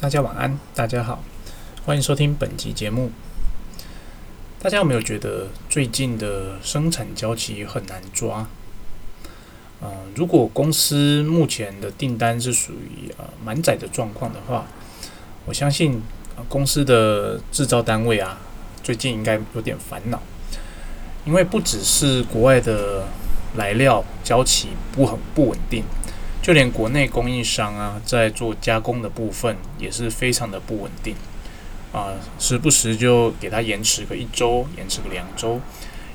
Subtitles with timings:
[0.00, 1.22] 大家晚安，大家好，
[1.84, 3.10] 欢迎收听本集节目。
[4.58, 8.48] 大家有没有觉得最近的生产交期很难抓？
[9.82, 14.64] 呃，如果公司目前的订单是属于呃满载的状况的话，
[15.44, 16.00] 我相信
[16.48, 18.38] 公司的制造单位啊，
[18.82, 20.22] 最近应该有点烦恼，
[21.26, 23.04] 因为不只是国外的
[23.56, 25.84] 来料交期不很不稳定。
[26.50, 31.14] 就连国内供应商啊，在做加工的部分也是非常的不稳定
[31.92, 32.10] 啊，
[32.40, 35.60] 时不时就给它延迟个一周，延迟个两周，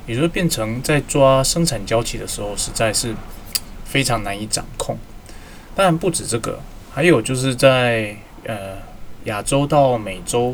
[0.06, 3.16] 也就变成在抓生产交期的时候，实在是
[3.86, 4.98] 非常难以掌控。
[5.74, 6.60] 当然不止这个，
[6.94, 8.80] 还有就是在呃
[9.24, 10.54] 亚洲到美洲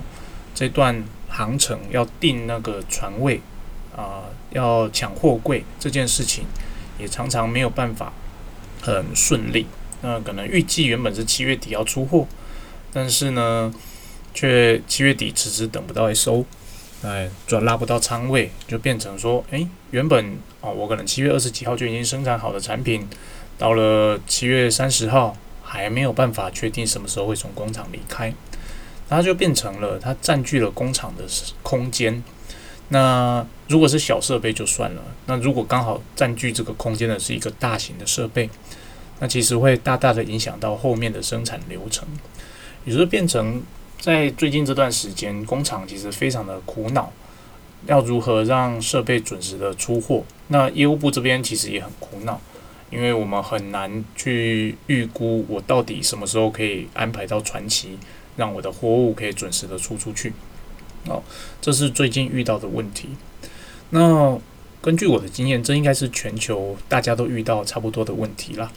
[0.53, 3.41] 这段航程要订那个船位
[3.97, 6.43] 啊，要抢货柜这件事情，
[6.99, 8.13] 也常常没有办法。
[8.81, 9.67] 很顺利，
[10.01, 12.27] 那可能预计原本是七月底要出货，
[12.91, 13.71] 但是呢，
[14.33, 16.43] 却七月底迟迟等不到收，
[17.03, 23.07] 哎，转拉不到仓位，就变成说，哎，原本哦，我可能七月二十几号就已经生产好的产品，
[23.57, 28.33] 到了七月三十号还没有办法确定什么时候会从工厂离开，
[29.07, 31.23] 它就变成了它占据了工厂的
[31.61, 32.23] 空间。
[32.89, 38.49] 那如果是小设备就算了，那如果刚好占据这个空间的是一个大型的设备，
[39.21, 42.07] 那其实会大大的影响到后面的生产流程，
[42.85, 43.61] 也就是变成
[43.99, 47.13] 在最近这段时间，工厂其实非常的苦恼，
[47.85, 50.23] 要如何让设备准时的出货。
[50.47, 52.41] 那业务部这边其实也很苦恼，
[52.89, 57.99] 因为我们很难去预估我到底什么时候可以安排到传奇，
[58.37, 60.33] 让我的货物可以准时的出出去。
[61.05, 61.21] 哦，
[61.61, 63.09] 这是最近遇到的问题。
[63.91, 64.35] 那
[64.81, 68.71] 根据我的经验，这应该是全球大家都遇到差不多的问题啦。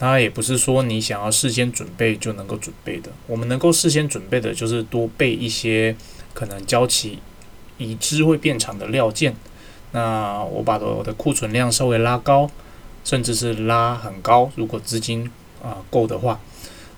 [0.00, 3.10] 那也不是说你想要事先准备就能够准备的。
[3.26, 5.94] 我们能够事先准备的就是多备一些
[6.34, 7.18] 可能交期
[7.78, 9.36] 已知会变长的料件。
[9.92, 12.50] 那我把我的库存量稍微拉高，
[13.04, 15.30] 甚至是拉很高，如果资金
[15.62, 16.40] 啊够的话，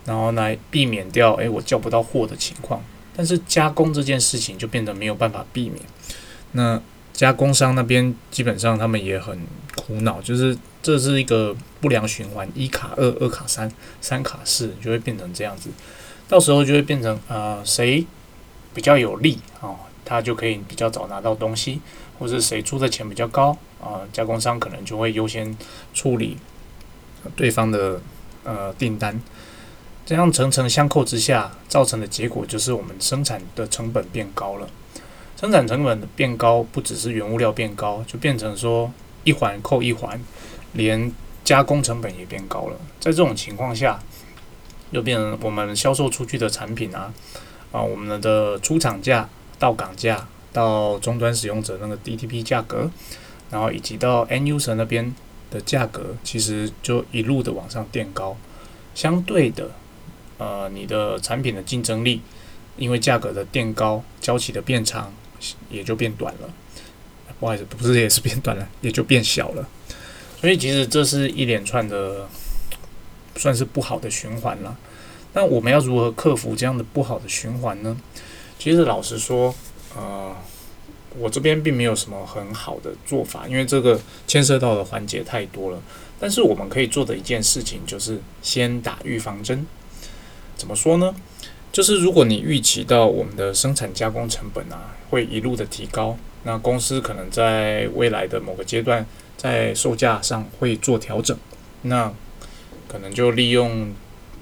[0.05, 2.83] 然后来避免掉诶我叫不到货的情况。
[3.17, 5.81] 但是加工这件事情就变得没有办法避免，
[6.53, 6.81] 那
[7.13, 9.39] 加工商那边基本上他们也很
[9.77, 15.71] 苦恼，就是这是一个不良循环，一卡二，二卡三，三卡四，就会变成这样子，
[16.29, 18.05] 到时候就会变成呃谁
[18.75, 21.81] 比较有利啊，他就可以比较早拿到东西，
[22.19, 25.57] 或者谁出的钱比较高啊，加工商可能就会优先
[25.93, 26.39] 处理
[27.37, 28.01] 对方的
[28.45, 29.21] 呃订单。
[30.05, 34.69] 这样层层相扣之下，造成的结果就是我们生产的成本变高了。
[35.43, 38.89] 生产成本的变高，不只是原物料变高，就变成说
[39.25, 40.21] 一环扣一环，
[40.75, 41.11] 连
[41.43, 42.77] 加工成本也变高了。
[43.01, 44.01] 在这种情况下，
[44.93, 47.13] 又变成我们销售出去的产品啊，
[47.73, 52.89] 啊，我们的出厂价到港价到终端使用者那个 DTP 价格，
[53.51, 55.13] 然后以及到 NUS 那边
[55.51, 58.37] 的价格，其实就一路的往上垫高，
[58.95, 59.73] 相对的。
[60.39, 62.21] 呃，你的产品的竞争力，
[62.77, 65.13] 因为价格的垫高，交期的变长，
[65.71, 66.51] 也就变短了。
[67.41, 69.69] 不好意思，不是也是变短了，也就变小了。
[70.41, 72.29] 所以其实这是一连串的，
[73.37, 74.77] 算是不好的循环了。
[75.33, 77.97] 那我们要如何克服这样的不好的循环呢？
[78.59, 79.53] 其实老实说，
[79.97, 80.37] 呃，
[81.19, 85.83] 我这边并没有什么很好的做法，因为这个牵涉到的环节太多了。
[86.21, 89.67] 但是我们可以做的一件事情，就是先打预防针。
[90.57, 91.13] 怎么说呢？
[91.73, 99.05] 就是如果你预期到我们的生产加工成本啊会一路的提高，那公司可能在未来的某个阶段
[99.39, 101.35] 在售价上会做调整，
[101.81, 102.13] 那
[102.87, 103.91] 可能就利用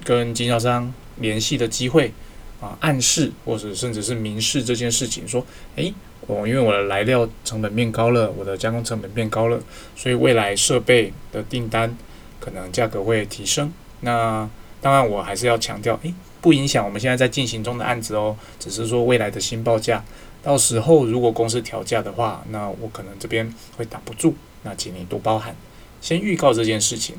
[0.03, 2.11] 跟经销商联系的机会
[2.59, 5.45] 啊，暗示或者甚至是明示这件事情，说，
[5.77, 5.93] 诶，
[6.27, 9.57] 我因为我的来料成本变高了，我的加工成本变高了，
[9.95, 11.97] 所以未来设备的订单
[12.41, 13.71] 可能价格会提升，
[14.01, 14.49] 那。
[14.83, 16.11] 当然，我还是要强调，诶，
[16.41, 18.35] 不影响我们现在在进行中的案子哦。
[18.59, 20.03] 只是说未来的新报价，
[20.41, 24.35] 到时候如果公司调价的话，那我可能这边会挡不住。
[24.63, 25.55] 那请你多包涵，
[26.01, 27.15] 先预告这件事情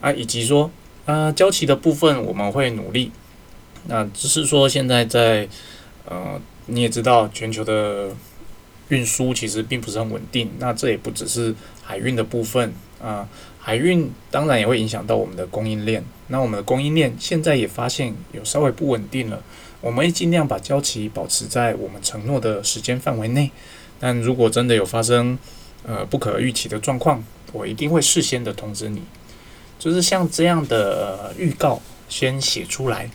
[0.00, 0.70] 啊，以及说，
[1.04, 3.12] 呃，交期的部分我们会努力。
[3.86, 5.48] 那只是说现在在，
[6.06, 8.10] 呃，你也知道，全球的
[8.88, 10.50] 运输其实并不是很稳定。
[10.58, 13.28] 那这也不只是海运的部分啊。
[13.66, 19.42] 海运当然也会影响到我们的供应链，那我们的供应链现在也发现有稍微不稳定了，
[19.80, 23.50] 我们会尽量把交期保持在我们承诺的时间范围内。
[23.98, 25.38] 但如果真的有发生
[25.82, 27.24] 呃不可预期的状况，
[27.54, 29.00] 我一定会事先的通知你，
[29.78, 33.08] 就是像这样的预告先写出来。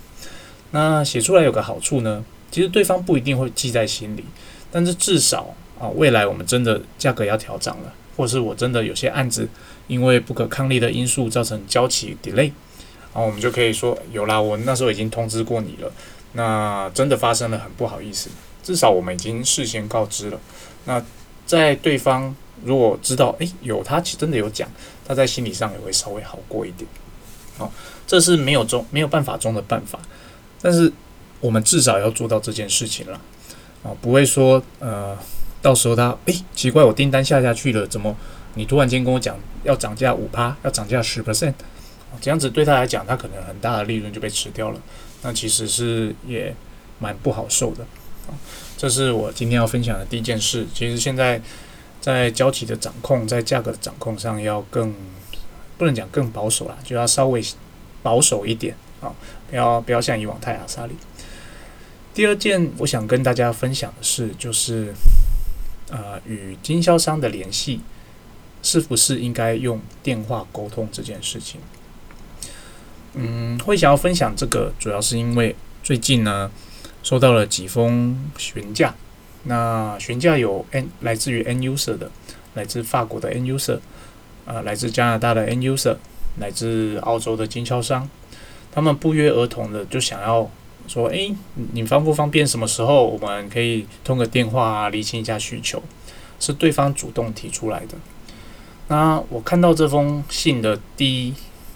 [0.71, 4.25] 那写出来有个好处呢，其实对方不一定会记在心里，
[4.71, 9.48] 但是至少啊，未来我们真的价格要调涨了，或是我真的有些案子
[9.88, 12.51] 因为不可抗力的因素造成交期 delay，
[13.13, 15.89] 然后我们就可以说有啦，我那时候已经通知过你了，
[16.33, 18.30] 那真的发生了很不好意思，
[18.62, 20.38] 至少我们已经事先告知了。
[20.83, 21.01] 那
[21.45, 22.36] 在对方
[22.66, 24.69] 如果知道诶有他其实真的有讲，
[25.07, 26.86] 他在心理上也会稍微好过一点。
[27.57, 27.71] 哦，
[28.06, 29.98] 这是没有中没有办法中的办法。
[30.62, 30.92] 但是
[31.39, 33.21] 我们至少要做到这件事情了，
[33.81, 35.18] 啊，不会说呃，
[35.61, 38.15] 到时候他诶，奇怪，我订单下下去了，怎么
[38.56, 41.53] 你突然间跟我讲要涨价五趴，要涨价十 percent，
[42.21, 44.81] 这样子对他来讲，他可能很大的利润就被吃掉了，
[45.21, 46.56] 那其实是也
[47.00, 47.83] 蛮不好受的
[48.27, 48.33] 啊。
[48.77, 50.65] 这是我今天要分享的第一件事。
[50.73, 51.41] 其实现在
[52.00, 54.94] 在交期的掌控，在价格的掌控上要更
[55.77, 57.44] 不能讲更保守了，就要稍微
[58.01, 58.75] 保守一点。
[59.01, 59.15] 啊，
[59.50, 60.94] 不要不要像以往太阿萨里。
[62.13, 64.94] 第二件我想跟大家分享的是，就是
[65.89, 67.81] 呃与经销商的联系
[68.62, 71.59] 是不是应该用电话沟通这件事情。
[73.13, 76.51] 嗯，会想要分享这个，主要是因为最近呢
[77.01, 78.94] 收到了几封询价，
[79.44, 82.12] 那询价有 N 来自于 N user 的，
[82.53, 83.80] 来自法国的 N user，
[84.45, 85.97] 呃，来自加拿大的 N user，
[86.39, 88.07] 来自澳洲的经销商。
[88.71, 90.50] 他们不约而同的就想要
[90.89, 91.33] 说：“诶，
[91.74, 95.81] 你方不方便什么时候我们可以通个电话啊，理清一下需求？”
[96.39, 97.95] 是对方主动提出来的。
[98.88, 101.33] 那我看到这封信的第一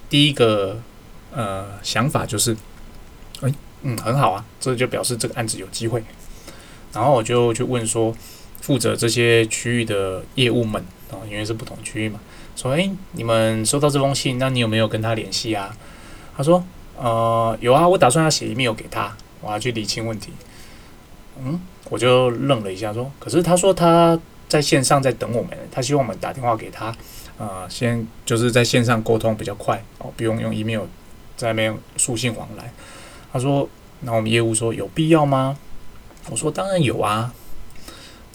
[0.09, 0.81] 第一个
[1.31, 2.57] 呃想法就是
[3.41, 6.03] ：“诶，嗯，很好啊，这就表示这个案子有机会。”
[6.91, 8.15] 然后我就去问说，
[8.61, 12.19] 负责这些区域的业务们啊，因为是不同区域嘛，
[12.55, 15.77] 说：“诶，你们收到这封信，那你有没有跟他联系啊？”
[16.35, 16.63] 他说。
[16.97, 20.31] 呃，有啊，我打算要写 email 给他，我要去理清问题。
[21.43, 21.59] 嗯，
[21.89, 26.95] 我就愣了一下，说，可是他说他在线上在等我们，他希望我们打电话给他，
[27.37, 30.83] 呃，先就是在线上沟通比较快哦，不用用 email
[31.35, 32.71] 在那边书信往来。
[33.31, 33.67] 他说，
[34.01, 35.57] 那我们业务说有必要吗？
[36.29, 37.33] 我说当然有啊。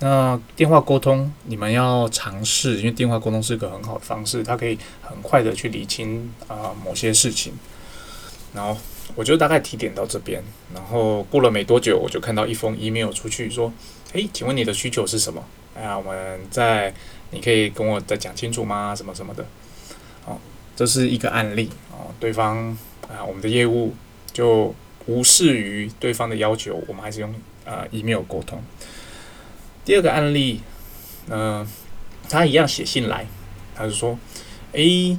[0.01, 7.53] 那电话沟通你们要尝试，因为电话沟通是个很好的方式，它可以很快的去理清啊某些事情。
[8.55, 8.77] 然后
[9.15, 10.43] 我就大概提点到这边，
[10.75, 13.73] 然后过了没多久，我就看到一封 email 出去说
[14.15, 15.45] ：“诶，请问你的需求是什么？
[15.77, 16.93] 啊，我们在，
[17.31, 18.95] 你可以跟我再讲清楚吗？
[18.97, 19.45] 什么什么的。”
[20.27, 20.39] 哦，
[20.75, 22.13] 这是一个案例哦。
[22.19, 23.95] 对方啊，我们的业务
[24.33, 24.75] 就
[25.07, 27.35] 无视于对方的要求，我们还是用
[27.65, 28.63] 啊 email 沟通。
[29.85, 30.61] 第二个案例，
[31.29, 31.67] 嗯，
[32.29, 33.27] 他一样写信来，
[33.75, 34.19] 他就说
[34.73, 35.19] ：“诶。”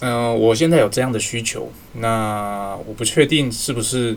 [0.00, 4.14] 嗯，我现在有这样的需求，那我不确定是不是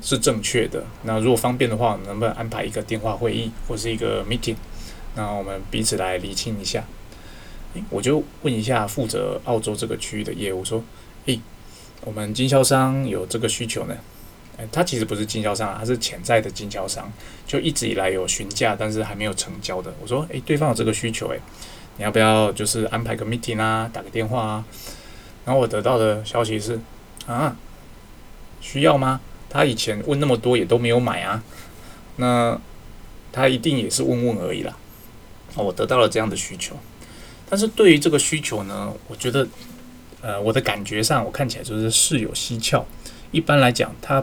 [0.00, 0.84] 是正确的。
[1.02, 4.54] 那如果方便的话，能不能安排一个电话会议或是一个 meeting？
[5.16, 6.84] 那我们彼此来理清一下。
[7.90, 10.82] 我就问一下负责澳洲这个区域的业务，说：
[11.26, 11.40] 诶，
[12.04, 13.96] 我们经销商有这个需求呢？
[14.56, 17.10] 诶，他其实不是经销商，他是潜在的经销商，
[17.44, 19.92] 就一直以来有询价，但是还没有成交的。
[20.00, 21.40] 我说：诶，对方有这个需求，诶，
[21.96, 24.64] 你要不要就是安排个 meeting 啊，打个电话啊？
[25.48, 26.78] 然后我得到的消息是，
[27.26, 27.56] 啊，
[28.60, 29.18] 需要吗？
[29.48, 31.42] 他以前问那么多也都没有买啊，
[32.16, 32.60] 那
[33.32, 34.76] 他一定也是问问而已啦。
[35.54, 36.76] 我得到了这样的需求，
[37.48, 39.48] 但是对于这个需求呢，我觉得，
[40.20, 42.84] 呃，我的感觉上我看起来就是事有蹊跷。
[43.30, 44.22] 一般来讲，他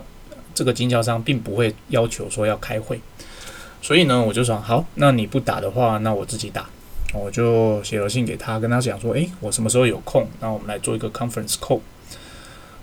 [0.53, 3.01] 这个经销商并不会要求说要开会，
[3.81, 6.69] 所以呢，我就说好，那你不打的话，那我自己打。
[7.15, 10.27] 我就写了信给他，跟他讲说：“诶，我什么时候有空？
[10.39, 11.79] 那我们来做一个 conference call。”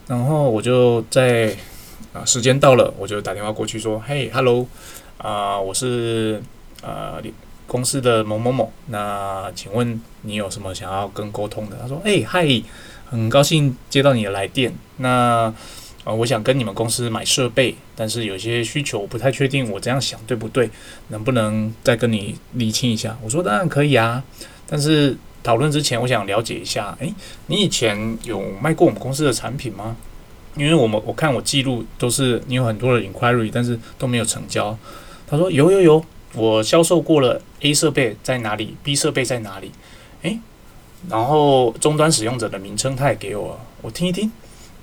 [0.08, 1.56] 然后我就在
[2.12, 4.66] 啊，时间到了，我就打电话过去说：“嘿，hello，
[5.18, 6.42] 啊，我是
[6.82, 7.22] 啊呃
[7.66, 12.46] 公司的某某某，那请问你有什么想要跟沟通的？”他说：“诶，嗨，
[13.08, 14.74] 很高兴接到你的来电。
[14.96, 15.52] 那
[16.04, 20.68] 啊，我想跟你们公司买设备，但是有些需求我不太确定，我这样想对不对？
[21.08, 23.16] 能不能再跟你理清一下？
[23.22, 24.22] 我说当然可以啊，
[24.66, 27.14] 但是讨论之前，我想了解一下，诶，
[27.46, 29.96] 你以前有卖过我们公司的产品吗？
[30.56, 34.76] 因为我们我看我记录都是你有很多的 inquiry，但是都没有成交。
[35.26, 36.04] 他说有有有，
[36.34, 39.70] 我销售过了 A 设备在哪里，B 设备在哪里？
[40.22, 40.38] 诶，
[41.08, 44.30] 然后终端使用者的名称他也给我，我听一听。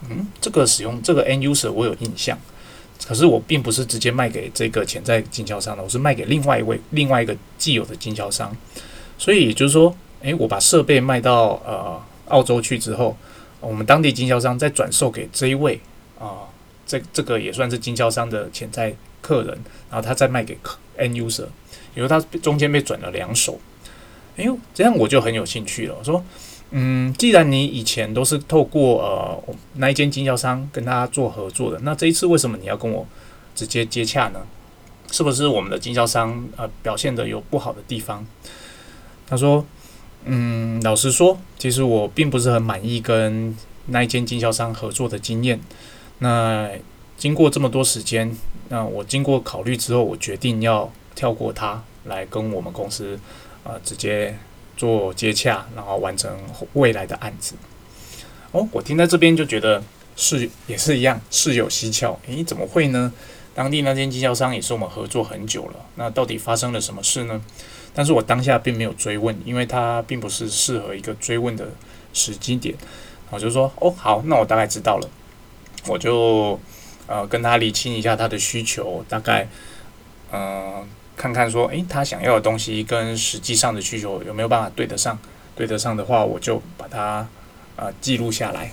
[0.07, 2.37] 嗯，这个使用这个 N user 我有印象，
[3.05, 8.55] 可是我并不是直接卖给这个潜在经销商的，我是卖给另外一位另外一个既有的经销商，
[9.17, 13.17] 所以也就是说，诶，我把设备卖到呃澳洲去之后，
[13.59, 15.79] 我们当地经销商再转售给这一位
[16.19, 16.47] 啊
[16.85, 19.57] 这这个也算是经销商的潜在客人，
[19.89, 21.45] 然后他再卖给客 end user，
[21.95, 23.59] 因为他中间被转了两手。
[24.37, 25.95] 哎呦，这样我就很有兴趣了。
[25.99, 26.23] 我说，
[26.71, 33.07] 嗯，既然你以前都是透过呃那一间经销商跟他做合作的，那这一次为什么你要跟我
[33.55, 34.39] 直接接洽呢？
[35.11, 38.23] 是不是我们的经销商呃表现的有不好的地方？
[39.27, 39.65] 他说，
[40.25, 43.55] 嗯，老实说，其实我并不是很满意跟
[43.87, 45.59] 那一间经销商合作的经验。
[46.19, 46.69] 那
[47.17, 48.31] 经过这么多时间，
[48.69, 53.19] 那我经过考虑之后，我决定要跳过他，来跟我们公司
[53.63, 54.37] 呃直接
[54.79, 56.31] 做接洽，然后完成
[56.71, 57.55] 未来的案子。
[58.53, 59.83] 哦，我听在这边就觉得
[60.15, 62.17] 是也是一样，事有蹊跷。
[62.27, 63.11] 诶，怎么会呢？
[63.53, 67.41] 当地那间经销商也是我们合作很久了，那到底发生了什么事呢？
[67.93, 71.67] 但是我当下并没有追问，因为他并不是适合一个追问的
[72.13, 72.73] 时机点。
[73.29, 75.09] 我就说，哦，好，那我大概知道了，
[75.87, 76.57] 我就
[77.07, 79.45] 呃跟他理清一下他的需求，大概
[80.31, 80.87] 嗯
[81.19, 85.19] 看看说，诶，他想要的东西跟实际上的需求有没有办法对得上？
[85.53, 87.27] 对得上的话，我就把它
[87.75, 88.71] 呃记录下来。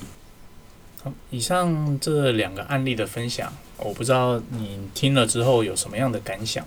[1.03, 3.53] 好，以上这两个案例的分享。
[3.79, 6.65] 我不知道你听了之后有什么样的感想？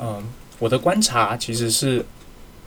[0.00, 0.24] 嗯，
[0.58, 2.06] 我的观察其实是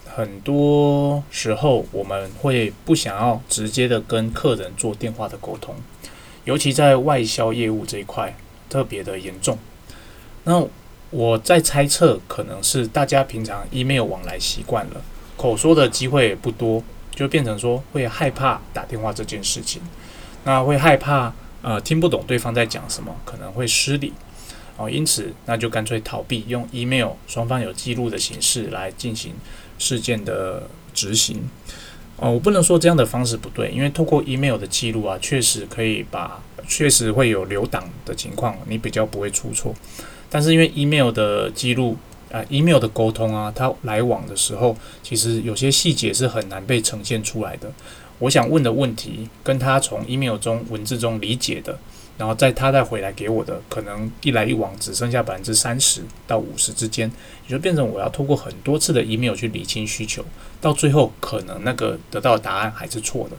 [0.06, 5.74] 很多时候我们会不想要直接的跟客人做电话的沟通，
[6.44, 8.38] 尤其在外销业务这一块
[8.70, 9.58] 特别的严重。
[10.44, 10.64] 那
[11.12, 15.02] 我在猜测，可能是大家平常 email 往来习惯了，
[15.38, 19.82] 口说的机会也不多，就变成说会害怕打电话这件事情，
[20.44, 21.32] 那会害怕。
[21.64, 24.12] 呃，听不懂对方在讲什么，可能会失礼
[24.78, 29.36] 哦，因此那就干脆逃避，用 email 双方有记录的形式来进行
[29.78, 31.48] 事件的执行。
[32.18, 39.72] 哦，我不能说这样的方式不对，因为透过 email 的记录啊，确实可以把，确实会有留档的情况，你比较不会出错。
[40.32, 41.98] 但是因为 email 的记录
[42.32, 47.70] 啊，email 的沟通啊，它来往的时候，其实有些细节是很难被呈现出来的。
[48.20, 51.78] 我想问的问题，跟他从 email 中文字中理解的，
[52.18, 57.12] 然后在他再回来给我的，可能一来一往只剩下百分之三十到五十之间，
[57.48, 60.24] 也就变成我要透过很多次的 email 去理清需求，
[60.62, 63.36] 到最后可能那个得到的答案还是错的。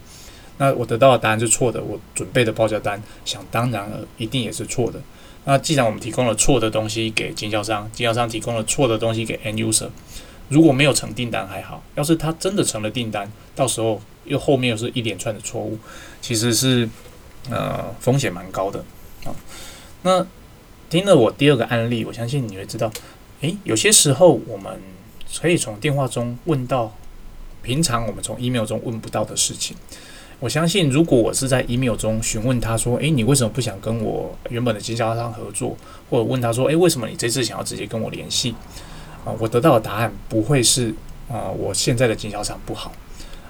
[0.58, 5.00] 那我得到的答案是错的，我准备的报价单想当然了一定也是错的。
[5.44, 9.88] 那既然我们提供了错的东西给经销商，经销商提供了错的东西给 end user，
[10.49, 14.00] 如果没有成订单还好，要是他真的成了订单，到时候。
[14.25, 15.76] 又后面又是一连串的错误，
[16.20, 16.88] 其实是
[17.50, 18.78] 呃风险蛮高的
[19.25, 19.34] 啊。
[20.02, 20.25] 那
[20.88, 22.88] 听了我第二个案例，我相信你会知道，
[23.40, 24.80] 诶，有些时候我们
[25.40, 26.96] 可以从电话中问到
[27.62, 29.76] 平常我们从 email 中问不到的事情。
[30.42, 35.76] 我相信，如果我是在 email 中询问他说，诶，你为什么不想跟我原本的经销商合作？
[36.11, 38.52] 或者问他说，诶，为什么你这次想要直接跟我联系？
[39.25, 40.92] 啊，我得到的答案不会是
[41.30, 42.90] 啊，我现在的经销商不好。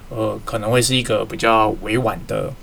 [0.09, 2.53] 呃，可能会是一个比较委婉的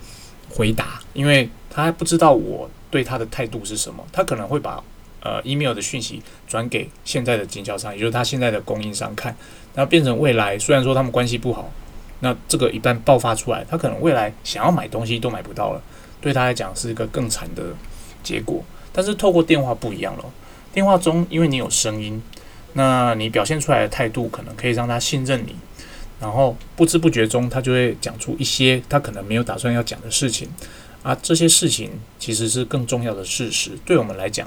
[0.48, 4.80] 回答，因为他还不知道我对他的态度是什么，他可能会把
[5.24, 9.34] 呃 email 的讯息转给现在的经销商，也就是他现在的供应商看，
[9.74, 11.68] 然后变成未来虽然说他们关系不好，
[12.20, 15.82] 那这个一旦爆发出来，他可能未来想要买东西都买不到了，
[16.20, 17.62] 对他来讲是一个更惨的
[18.22, 18.62] 结果。
[18.92, 20.24] 但是透过电话不一样了，
[20.72, 22.22] 电话中因为你有声音，
[22.74, 25.56] 那你表现出来的态度可能可以让他信任你。
[26.20, 30.46] 然后不知不觉中，他就会讲出一些他可能没有打算要讲的事情，
[31.02, 33.70] 啊，这些事情其实是更重要的事实。
[33.86, 34.46] 对我们来讲，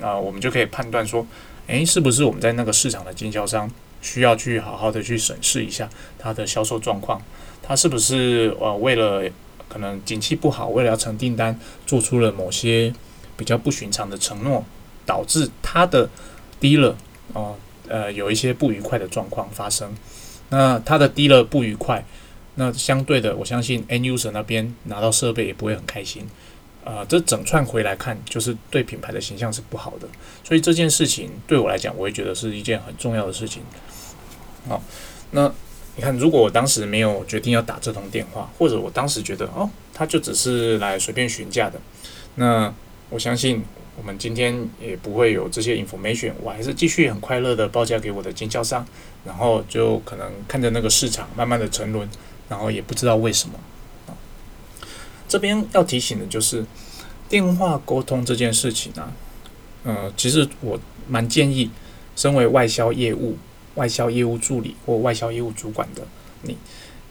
[0.00, 1.26] 啊，我们就可以判断说，
[1.66, 3.68] 诶，是不是我们在那个市场的经销商
[4.00, 5.88] 需要去好好的去审视一下
[6.18, 7.20] 他的销售状况，
[7.62, 9.22] 他是不是呃为了
[9.68, 12.92] 可能景气不好，为了要成订单，做出了某些
[13.36, 14.64] 比较不寻常的承诺，
[15.04, 16.08] 导致他的
[16.58, 16.96] 低了，
[17.32, 17.56] 哦，
[17.88, 19.94] 呃，有一些不愉快的状况发生。
[20.50, 22.02] 那它的低了不愉快，
[22.54, 26.26] 那相对的，我相信 N user 那边拿到设备也不会很开心，
[26.88, 30.08] 啊，这整串回来看，就是对品牌的形象是不好的，
[30.42, 33.62] 所以这件事情对我来讲，我也觉得是一件很重要的事情。
[34.66, 34.82] 好，
[35.32, 35.52] 那
[35.96, 41.78] 你看，如果我当时没有决定要打这通电话，或者我当时觉得哦，他就只是来随便询价的，
[42.36, 42.72] 那
[43.10, 43.62] 我相信。
[44.00, 48.86] 我们今天也不会有这些 information，我还是继续很快乐的报价给我的经销商，
[49.24, 52.08] 然后就可能看着那个市场慢慢的沉沦，
[52.48, 53.58] 然后也不知道为什么。
[55.28, 56.64] 这边要提醒的就是
[57.28, 59.12] 电话沟通这件事情啊，
[59.84, 61.70] 呃，其实我蛮建议，
[62.16, 63.36] 身为外销业务、
[63.74, 66.02] 外销业务助理或外销业务主管的
[66.42, 66.56] 你，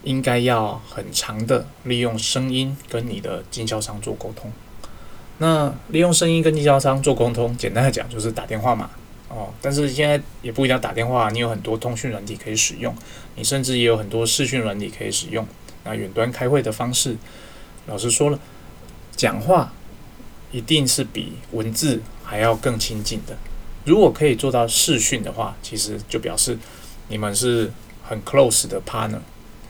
[0.02, 4.50] 应该要很长的利用声音跟你的经销商做沟通。
[5.38, 8.90] 那利用声音跟经销商做沟通，简单的讲就是打电话嘛。
[9.28, 12.92] 哦，但是现在也不一定要打电话，你有很多通讯软体可以使用，
[13.36, 15.46] 你甚至也有很多视讯软体可以使用。
[15.84, 17.14] 那远端开会的方式，
[17.88, 18.38] 老实说了，
[19.16, 19.72] 讲话
[20.52, 23.36] 一定是比文字还要更亲近的。
[23.84, 26.58] 如果可以做到视讯的话，其实就表示
[27.08, 27.72] 你们是
[28.06, 29.20] 很 close 的 partner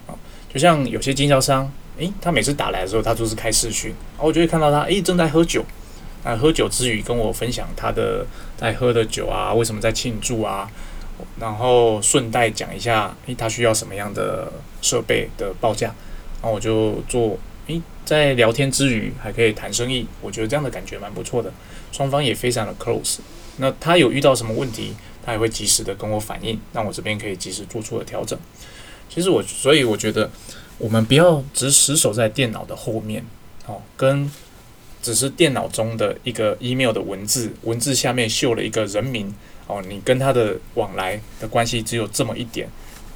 [0.07, 0.15] 啊。
[0.53, 5.65] 就像有些经销商，诶，他每次打来的时候，他都是开视讯，然后我就会看到他，诶，正在喝酒。
[6.25, 10.69] 那喝酒之余，跟我分享他的在喝的酒啊，为什么在庆祝啊？
[11.39, 15.95] 然后顺带讲一下，诶，他需要什么样的设备的报价？
[16.41, 21.53] 然后我就做，诶，在聊天之余还可以谈生意，我觉得这样的感觉蛮不错的，
[21.93, 23.19] 双方也非常的 close。
[23.59, 28.39] 那他有遇到什么问题，他也会及时的跟我反映，让我这边可以及时做出的调整。
[29.11, 30.31] 其实我，所以我觉得
[30.79, 33.23] 我们不要只死守在电脑的后面，
[33.67, 34.31] 哦，跟。
[35.01, 39.33] 只是电脑中的一个 email 的文字，文字下面绣了一个人名
[39.69, 42.69] 哦，你跟他的往来的关系只有这么一点，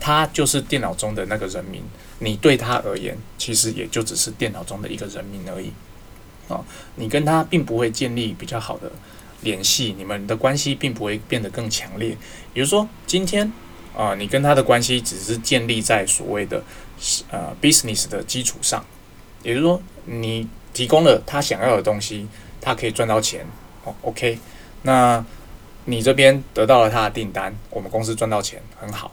[0.03, 1.81] 他就是电脑中的那个人名，
[2.19, 5.71] 你对他而言其实也就只是电脑中的一个人名而已，
[6.49, 6.65] 哦，
[6.97, 8.91] 你跟他并不会建立比较好的
[9.43, 12.17] 联系，你们的关系并不会变得更强烈。
[12.53, 13.53] 比如说今天
[13.97, 16.65] 啊，你跟他的关系只是建立在所谓的
[17.31, 18.85] 呃 business 的基础上，
[19.45, 20.49] 也就是说你。
[20.75, 22.27] 提供了他想要的东西，
[22.59, 23.45] 他可以赚到钱。
[23.85, 24.39] 哦，OK，
[24.85, 25.23] 那
[25.85, 29.13] 你这边得到了他的订单，我们公司赚到钱，很好。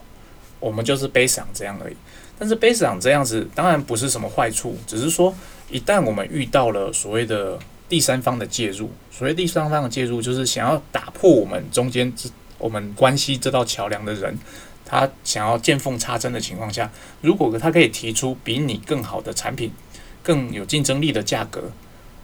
[0.60, 1.96] 我们就是悲伤这样而已。
[2.38, 5.34] 但是悲伤这样子当然不是什么坏处，只是说
[5.68, 14.38] 一旦我们遇到了所谓的第三方的介入，所谓第三方的介入就是想要打破我们中间这我们关系这道桥梁的人，
[14.84, 16.90] 他想要见缝插针的情况下，
[17.20, 19.72] 如果他可以提出比你更好的产品。
[20.22, 21.72] 更有竞争力的价格，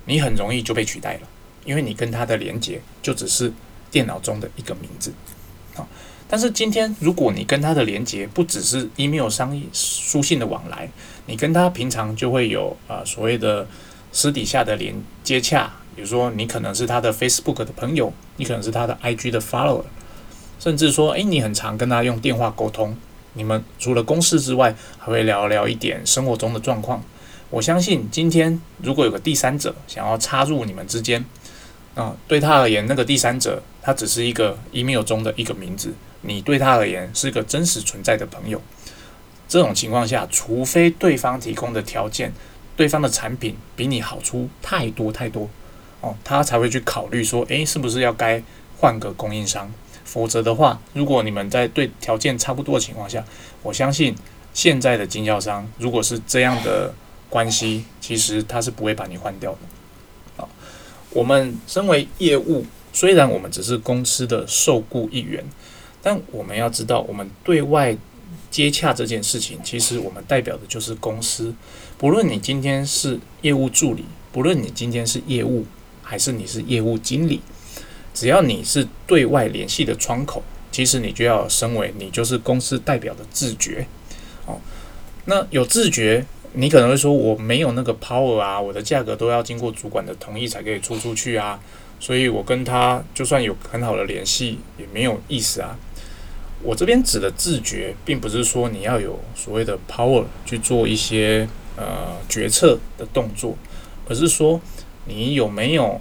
[0.05, 1.21] 你很容易就被取代了，
[1.65, 3.51] 因为你跟他的连接就只是
[3.91, 5.11] 电脑中的一个名字
[5.75, 5.89] 啊。
[6.29, 10.89] 但是今天，如果你跟他的连接不只是 email 商书信的往来，
[11.27, 13.67] 你跟他平常就会有啊所谓的
[14.11, 19.85] 私底下的连接洽，比如说你可能是他的 Facebook 的朋友，你可能是他的 IG 的 follower，
[20.59, 22.97] 甚至说，诶，你很常跟他用电话沟通，
[23.35, 27.03] 你们除了公事之外，还会聊聊一点生活中的状况。
[27.51, 31.25] 我相信今天如果有个第三者想要插入你们之间，
[31.95, 35.95] 啊，对他而言，那个第三者他只是一个 email 中的一个名字，
[36.27, 38.61] 你对他而言是个真实存在的朋友。
[39.49, 42.33] 这种情况下，除非对方提供的条件、
[42.77, 45.49] 对方的产品比你好出太多太多，
[46.01, 48.43] 哦，他才会去考虑说，诶，是不是要该
[48.79, 49.73] 换个供应商？
[50.05, 53.25] 否则的话，如果你们在对条件差不多的情况下，
[53.63, 54.15] 我相信
[54.53, 56.95] 现在的经销商如果是这样的。
[57.29, 59.59] 关系其实他是不会把你换掉的。
[60.37, 60.49] 好，
[61.11, 65.45] 我们身为业务，虽然我们只是公司的受雇一员，
[66.07, 67.97] 但我们要知道，我们对外
[68.49, 71.53] 接洽这件事情，其实我们代表的就是公司。
[71.99, 75.67] 不论你今天是业务助理，不论你今天是业务，
[76.05, 77.41] 还是你是业务经理，
[78.15, 83.89] 只要你是对外联系的窗口，其实你就要身为你就是公司代表的自觉。
[84.47, 84.61] 哦，
[85.25, 86.25] 那有自觉。
[86.53, 91.61] 你可能会说我没有那个 power 啊，我的价格都要经过主管的同意才可以出出去啊，
[91.99, 95.77] 所以我跟他就算有很好的联系也没有意思啊。
[96.63, 103.57] 我这边指的自觉，并不是说你要有所谓的 power 去做一些呃决策的动作，
[104.09, 104.61] 而是说
[105.05, 106.01] 你有没有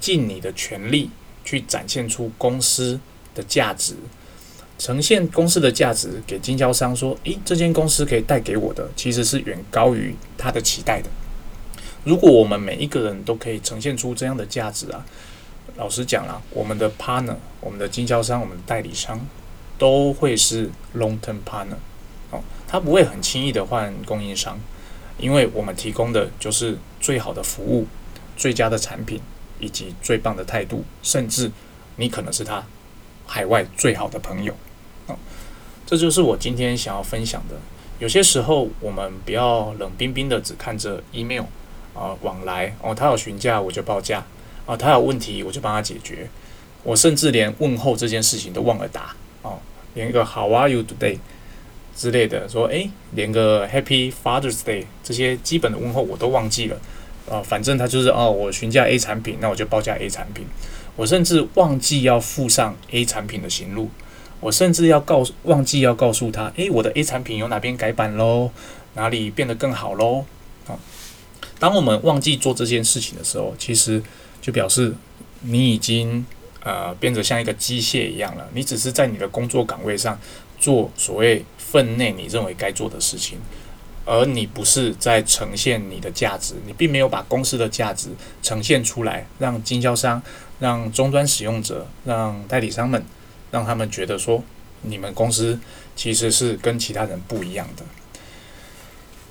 [0.00, 1.10] 尽你的全力
[1.44, 2.98] 去展现出公司
[3.34, 3.94] 的价值。
[4.78, 11.10] 呈现公司的价值给经销商说：“诶，这间公司可以带给我的其实是远高于他的期待的。
[12.02, 15.04] 如果我们每一个人都可以呈现出这样的价值啊，
[15.76, 19.20] 老实讲啦，我们的 partner、我们的经销商、我们的代理商
[19.80, 21.80] 都会是 long term partner
[22.30, 24.60] 哦，他不会很轻易的换供应商，
[25.18, 27.86] 因为我们提供的就是最好的服务、
[28.36, 29.18] 最佳的产品
[29.58, 31.50] 以及最棒的态度，甚至
[31.96, 32.62] 你可能是他
[33.26, 34.54] 海外最好的朋友。”
[35.08, 35.16] 哦
[35.86, 37.56] 这就是我今天想要分享的。
[37.98, 41.42] 有些时候，我们不要冷冰冰的只看着 email
[41.94, 44.24] 啊往来哦，他有询价我就报价
[44.66, 46.28] 啊，他有问题我就帮他解决。
[46.84, 49.16] 我甚至连问候这件事情都忘了打，
[49.94, 51.18] 连一个 How are you today
[51.96, 56.80] 之类的说，诶，连个 Happy Father's Day 这些基本的问候我都忘记了
[57.28, 57.42] 啊。
[57.42, 60.46] 反正他就是哦，我询价 A 产品，那我就报价 A 产品。
[60.96, 63.90] 我甚至忘记要附上 A 产品的行路。
[64.40, 68.50] 我甚至要告忘记要告诉他，诶，我的 A 产品有哪边改版喽，
[68.94, 70.24] 哪里变得更好喽？
[70.66, 70.78] 啊，
[71.58, 74.02] 当我们忘记做这件事情的时候，其实
[74.40, 74.94] 就表示
[75.42, 76.24] 你已经
[76.64, 78.48] 呃变得像一个机械一样了。
[78.54, 80.18] 你只是在你的工作岗位上
[80.58, 83.38] 做所谓分内你认为该做的事情，
[84.04, 88.08] 而你不是在呈现你的价值，你并没有把公司的价值
[88.42, 90.22] 呈现出来，让经销商、
[90.58, 93.04] 让终端使用者、让代理商们，
[93.50, 94.42] 让他们觉得说
[94.82, 95.58] 你们公司
[95.94, 97.84] 其实是跟其他人不一样的。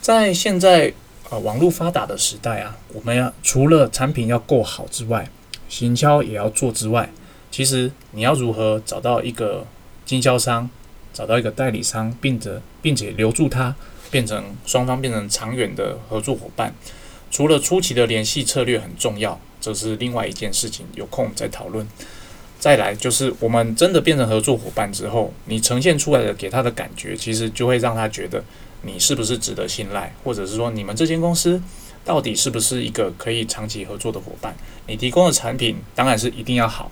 [0.01, 0.93] 在现在。
[1.31, 5.29] 呃，网络发达的时代啊，我们要除了产品要够好之外，
[5.67, 7.07] 行销也要做之外，
[7.59, 9.67] 其实你要如何找到一个
[10.05, 10.69] 经销商，
[11.11, 13.75] 找到一个代理商，并且并且留住他，
[14.09, 16.73] 变成双方变成长远的合作伙伴。
[17.29, 21.85] 除了初期的联系策略很重要，这是另外一件事情，有空再讨论。
[22.57, 28.41] 再来就是我们真的变成合作伙伴之后，你呈现出来的给他的感觉，其实就会让他觉得。
[28.83, 31.61] 你是不是值得信赖，或者是说你们这间公司
[32.05, 34.55] 到底是不是一个可以长期合作的伙伴？
[34.87, 36.89] 你提供的产品当然是一定要好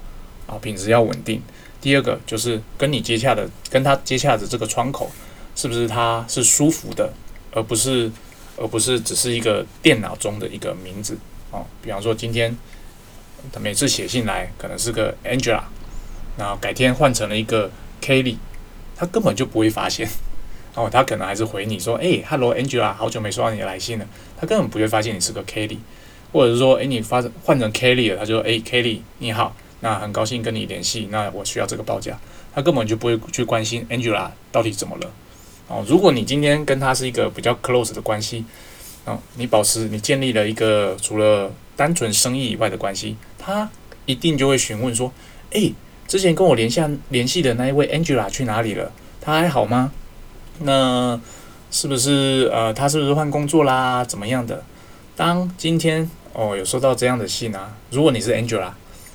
[0.48, 1.42] 啊，品质要稳定。
[1.80, 5.12] 第二个就是跟你接洽的、跟他接洽的这个窗口，
[5.56, 7.14] 是不是他是舒服的，
[7.52, 8.12] 而不是
[8.58, 11.18] 而不是只是一个电脑中的一个名字
[11.52, 11.66] 哦。
[11.82, 12.58] 比方说今天
[13.52, 15.62] 他每次写信来可能是个 Angela，
[16.38, 17.70] 然后改天换成了一个
[18.02, 18.38] Kelly，
[18.96, 20.10] 他根本就不会发现。
[20.74, 24.06] 哦，他可能还是回你说，哎，Hello Angela，好久没收到你的来信了。
[24.40, 25.80] 他根本不会发现你是个 Kelly，
[26.32, 32.18] 或者是说，哎，你发换成 Kelly 了，他就说，哎，Kelly 你好，那很高兴跟你联系，那我需要这个报价。
[32.54, 35.12] 他根本就不会去关心 Angela 到底怎么了。
[35.68, 38.44] 哦，如果你今天跟他是一个比较 close 的关系，
[39.06, 43.70] 哦，你保持你建立了一个除了单纯生意以外的关系，他
[44.06, 45.12] 一定就会询问说，
[45.52, 45.72] 哎，
[46.08, 48.92] 之前跟我连下联系的那一位 Angela 去哪里了？
[49.22, 49.92] 他还好吗？
[50.60, 51.20] 那
[51.70, 54.04] 是不是呃，他是不是换工作啦？
[54.04, 54.64] 怎么样的？
[55.16, 58.72] 当今天哦有收到这样的信啊，如果你是 Angela，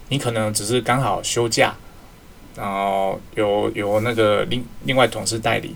[0.09, 1.75] 你可能只是刚好休假，
[2.57, 5.75] 然后有有那个另另外同事代理。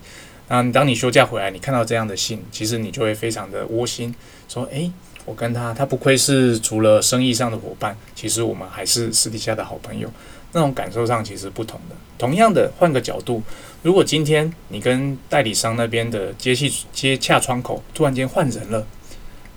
[0.49, 4.15] 那当你休假回来，你看到这样的信，其实你就会非常的窝心，
[4.49, 4.93] 说：诶，
[5.25, 10.09] 我跟他，他不愧是除了生意上的伙伴，其实我们还是私底下的好朋友。
[10.53, 11.97] 那种感受上其实不同的。
[12.17, 13.43] 同样的，换个角度，
[13.83, 18.87] 如果今天你跟代理商那边的接气接洽窗口突然间换人了，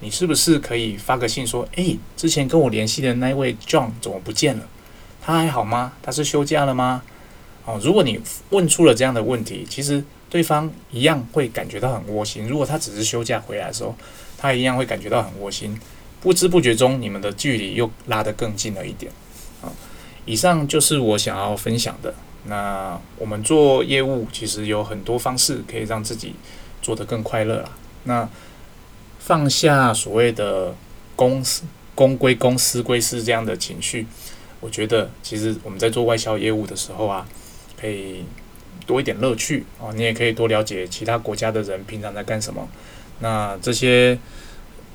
[0.02, 4.66] 你是不是可以发个信说：“诶，之前跟我联系的那位 John 怎么不见了？
[5.22, 5.94] 他还好吗？
[6.02, 7.02] 他是休假了吗？”
[7.66, 12.48] 哦，如果你问出了这样的问题，其实对方一样会感觉到很窝心。
[12.48, 13.96] 如果他只是休假回来的时候，
[14.38, 15.78] 他一样会感觉到很窝心。
[16.22, 19.12] 不知不觉中，你们的距离又拉得更近了一点。
[19.62, 19.72] 啊。
[20.26, 22.14] 以上就是我想要分享的。
[22.46, 26.34] 那我们做业务其实有很多方式可以让自己
[26.82, 27.70] 做得更快乐啦。
[28.06, 28.30] 那
[29.30, 30.74] 放下所谓的
[31.16, 31.62] 公司
[31.94, 34.08] 公归公私归私这样的情绪，
[34.60, 37.28] 我觉得其实我们在做外销业务的时候啊，
[37.80, 38.26] 可以
[38.88, 39.94] 多一点乐趣哦。
[39.94, 42.68] 你也可以多了解其他国家的人平常在干什么。
[43.20, 44.18] 那这些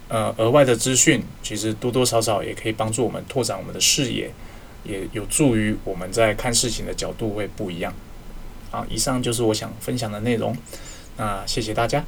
[0.09, 4.33] 呃额外的资讯，其实多多少少也可以帮助我们拓展我们的视野。
[4.83, 7.95] 也有助于我们在看事情的角度会不一样。
[8.73, 10.57] 好，以上就是我想分享的内容。
[11.19, 12.05] 那谢谢大家。